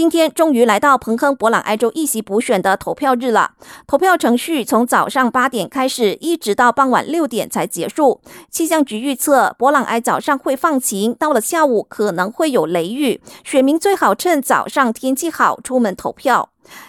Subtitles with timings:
[0.00, 3.50] 今天终于来到彭亨博朗埃州一席补选的投票日了。
[3.86, 8.22] 投票程序从早上八点开始，一直到傍晚六点才结束。
[8.50, 16.48] 气象局预测，博朗埃早上会放晴，到了下午可能会有雷雨，选民最好趁早上天气好出门投票。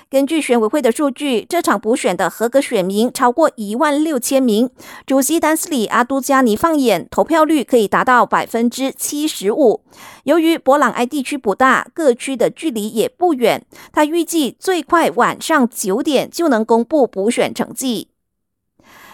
[0.09, 4.69] 根据选委会的数据，这场补选的合格选民超过一万六千名。
[5.05, 9.81] 主席丹斯里阿都加尼放眼，投票率可以达到百分之七十五。
[10.25, 18.10] 由于博朗埃地区不大，各区的距离也不远，他预计最快晚上九点就能公布补选成绩。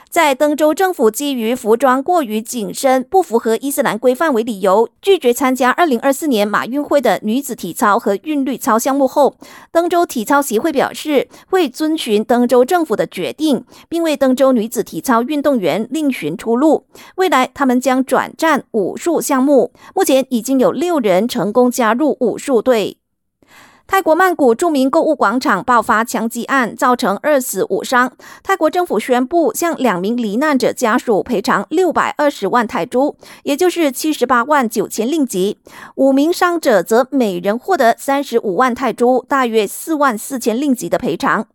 [0.10, 9.36] 在登州政府基于服装过于紧身、不符合伊斯兰规范为理由，拒绝参加2024年马运会的女子体操和韵律操项目后，
[9.72, 16.86] 登州体操协会表示会遵循登州政府的决定，并为登州女子体操运动员另寻出路。
[17.16, 19.72] 未来，他们将转战武术项目。
[19.94, 22.98] 目前已经有六人成功加入武术队。
[23.88, 28.12] 泰国曼谷著名购物广场爆发枪击案，造成二死五伤。
[28.44, 35.58] 泰国政府宣布向两名罹难者家属赔偿六百二十万泰铢，也就是七十八万九千令吉。
[35.96, 41.48] 五名伤者则每人获得三十五万泰铢，大约四万四千令吉的赔偿。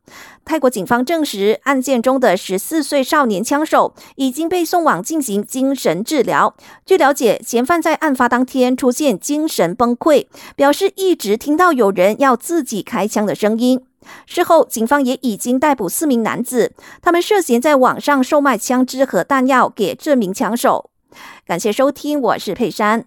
[0.44, 6.54] 泰国警方证实，案件中的十四岁少年枪手已经被送往进行精神治疗。
[6.84, 10.26] 据了解，嫌犯在案发当天出现精神崩溃，
[10.56, 13.80] 表示一直听到有人要自己开枪的声音。
[14.26, 20.90] 事后，警方也已经逮捕四名男子，他们涉嫌在网上售卖枪支和弹药给这名枪手。
[21.46, 23.04] 感谢收听，我是佩珊。